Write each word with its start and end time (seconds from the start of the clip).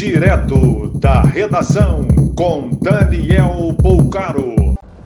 Direto 0.00 0.90
da 0.94 1.20
redação 1.20 2.08
com 2.34 2.70
Daniel 2.80 3.76
Poucaro. 3.82 4.54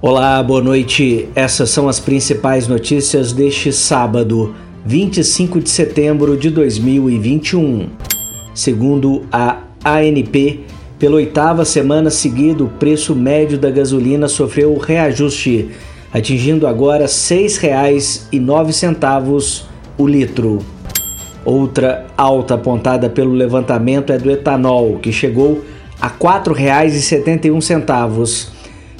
Olá, 0.00 0.40
boa 0.40 0.62
noite. 0.62 1.28
Essas 1.34 1.70
são 1.70 1.88
as 1.88 1.98
principais 1.98 2.68
notícias 2.68 3.32
deste 3.32 3.72
sábado, 3.72 4.54
25 4.86 5.58
de 5.58 5.68
setembro 5.68 6.36
de 6.36 6.48
2021. 6.48 7.90
Segundo 8.54 9.22
a 9.32 9.64
ANP, 9.84 10.60
pela 10.96 11.16
oitava 11.16 11.64
semana 11.64 12.08
seguida, 12.08 12.62
o 12.62 12.68
preço 12.68 13.16
médio 13.16 13.58
da 13.58 13.72
gasolina 13.72 14.28
sofreu 14.28 14.78
reajuste, 14.78 15.70
atingindo 16.12 16.68
agora 16.68 17.06
R$ 17.06 17.08
6,09 17.08 19.64
o 19.98 20.06
litro. 20.06 20.73
Outra 21.44 22.06
alta 22.16 22.54
apontada 22.54 23.10
pelo 23.10 23.32
levantamento 23.32 24.12
é 24.12 24.18
do 24.18 24.30
etanol, 24.30 24.98
que 24.98 25.12
chegou 25.12 25.62
a 26.00 26.06
R$ 26.08 26.14
4,71. 26.18 28.48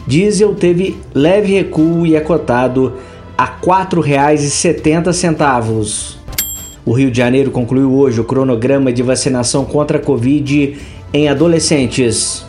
Diesel 0.06 0.54
teve 0.54 0.98
leve 1.14 1.54
recuo 1.54 2.06
e 2.06 2.14
é 2.14 2.20
cotado 2.20 2.92
a 3.38 3.46
R$ 3.46 3.52
4,70. 3.64 6.16
O 6.84 6.92
Rio 6.92 7.10
de 7.10 7.16
Janeiro 7.16 7.50
concluiu 7.50 7.94
hoje 7.94 8.20
o 8.20 8.24
cronograma 8.24 8.92
de 8.92 9.02
vacinação 9.02 9.64
contra 9.64 9.96
a 9.96 10.00
Covid 10.00 10.76
em 11.14 11.30
adolescentes. 11.30 12.44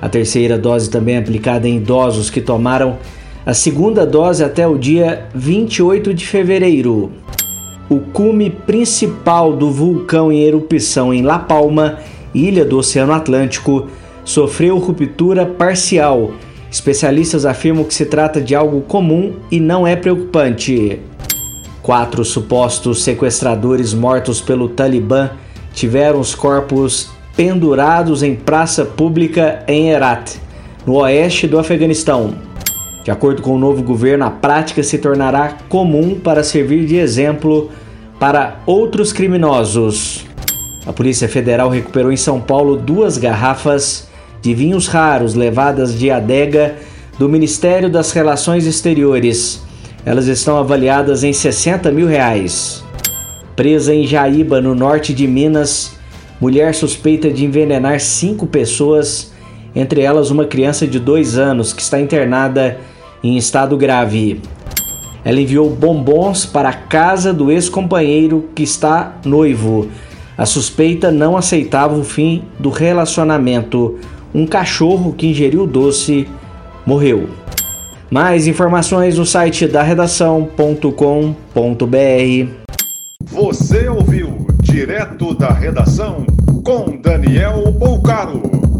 A 0.00 0.08
terceira 0.10 0.58
dose 0.58 0.90
também 0.90 1.14
é 1.14 1.18
aplicada 1.18 1.66
em 1.66 1.78
idosos 1.78 2.28
que 2.28 2.42
tomaram 2.42 2.98
a 3.46 3.54
segunda 3.54 4.04
dose 4.04 4.44
até 4.44 4.68
o 4.68 4.76
dia 4.76 5.26
28 5.34 6.12
de 6.12 6.26
fevereiro 6.26 7.10
o 7.92 8.00
cume 8.00 8.48
principal 8.48 9.52
do 9.52 9.70
vulcão 9.70 10.32
em 10.32 10.42
erupção 10.42 11.12
em 11.12 11.22
La 11.22 11.38
Palma, 11.38 11.98
ilha 12.34 12.64
do 12.64 12.78
Oceano 12.78 13.12
Atlântico, 13.12 13.88
sofreu 14.24 14.78
ruptura 14.78 15.44
parcial. 15.44 16.32
Especialistas 16.70 17.44
afirmam 17.44 17.84
que 17.84 17.92
se 17.92 18.06
trata 18.06 18.40
de 18.40 18.54
algo 18.54 18.80
comum 18.80 19.34
e 19.50 19.60
não 19.60 19.86
é 19.86 19.94
preocupante. 19.94 21.00
Quatro 21.82 22.24
supostos 22.24 23.02
sequestradores 23.02 23.92
mortos 23.92 24.40
pelo 24.40 24.68
Talibã 24.68 25.30
tiveram 25.74 26.18
os 26.18 26.34
corpos 26.34 27.10
pendurados 27.36 28.22
em 28.22 28.34
praça 28.34 28.84
pública 28.84 29.62
em 29.68 29.90
Herat, 29.90 30.36
no 30.86 30.94
oeste 30.94 31.46
do 31.46 31.58
Afeganistão. 31.58 32.34
De 33.04 33.10
acordo 33.10 33.42
com 33.42 33.54
o 33.54 33.58
novo 33.58 33.82
governo, 33.82 34.24
a 34.24 34.30
prática 34.30 34.82
se 34.82 34.96
tornará 34.96 35.56
comum 35.68 36.18
para 36.18 36.44
servir 36.44 36.86
de 36.86 36.96
exemplo 36.96 37.68
para 38.22 38.62
outros 38.66 39.12
criminosos. 39.12 40.24
A 40.86 40.92
Polícia 40.92 41.28
Federal 41.28 41.68
recuperou 41.68 42.12
em 42.12 42.16
São 42.16 42.40
Paulo 42.40 42.76
duas 42.76 43.18
garrafas 43.18 44.06
de 44.40 44.54
vinhos 44.54 44.86
raros 44.86 45.34
levadas 45.34 45.98
de 45.98 46.08
adega 46.08 46.76
do 47.18 47.28
Ministério 47.28 47.90
das 47.90 48.12
Relações 48.12 48.64
Exteriores. 48.64 49.64
Elas 50.06 50.28
estão 50.28 50.56
avaliadas 50.56 51.24
em 51.24 51.32
60 51.32 51.90
mil 51.90 52.06
reais. 52.06 52.84
Presa 53.56 53.92
em 53.92 54.06
Jaíba, 54.06 54.60
no 54.60 54.72
norte 54.72 55.12
de 55.12 55.26
Minas, 55.26 55.90
mulher 56.40 56.76
suspeita 56.76 57.28
de 57.28 57.44
envenenar 57.44 57.98
cinco 57.98 58.46
pessoas, 58.46 59.32
entre 59.74 60.00
elas 60.00 60.30
uma 60.30 60.44
criança 60.44 60.86
de 60.86 61.00
dois 61.00 61.36
anos 61.36 61.72
que 61.72 61.82
está 61.82 62.00
internada 62.00 62.78
em 63.20 63.36
estado 63.36 63.76
grave. 63.76 64.40
Ela 65.24 65.40
enviou 65.40 65.70
bombons 65.70 66.44
para 66.44 66.68
a 66.68 66.72
casa 66.72 67.32
do 67.32 67.50
ex-companheiro 67.50 68.48
que 68.54 68.62
está 68.62 69.16
noivo. 69.24 69.88
A 70.36 70.46
suspeita 70.46 71.10
não 71.10 71.36
aceitava 71.36 71.94
o 71.96 72.02
fim 72.02 72.42
do 72.58 72.70
relacionamento. 72.70 73.98
Um 74.34 74.46
cachorro 74.46 75.12
que 75.12 75.28
ingeriu 75.28 75.62
o 75.62 75.66
doce 75.66 76.26
morreu. 76.84 77.28
Mais 78.10 78.46
informações 78.46 79.16
no 79.16 79.24
site 79.24 79.66
da 79.66 79.82
redação.com.br. 79.82 80.52
Você 83.30 83.88
ouviu 83.88 84.46
direto 84.62 85.34
da 85.34 85.50
redação 85.50 86.26
com 86.64 86.96
Daniel 87.00 87.70
Bolcaro. 87.72 88.71